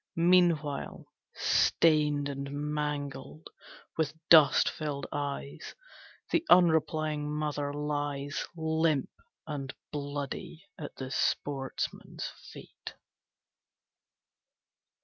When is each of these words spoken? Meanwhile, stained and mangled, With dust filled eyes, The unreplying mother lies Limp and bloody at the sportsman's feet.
Meanwhile, 0.15 1.05
stained 1.35 2.27
and 2.27 2.49
mangled, 2.49 3.51
With 3.97 4.15
dust 4.31 4.67
filled 4.67 5.05
eyes, 5.11 5.75
The 6.31 6.43
unreplying 6.49 7.27
mother 7.29 7.71
lies 7.71 8.47
Limp 8.55 9.11
and 9.45 9.71
bloody 9.91 10.65
at 10.79 10.95
the 10.95 11.11
sportsman's 11.11 12.31
feet. 12.51 12.95